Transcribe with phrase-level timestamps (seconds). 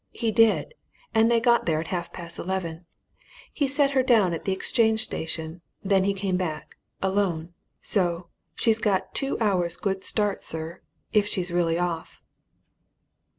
[0.13, 0.73] He did
[1.13, 2.87] they got there at half past eleven:
[3.53, 5.61] he set her down at the Exchange Station.
[5.83, 7.53] Then he came back alone.
[7.83, 10.81] So she's got two hours' good start, sir
[11.13, 12.23] if she really is off!"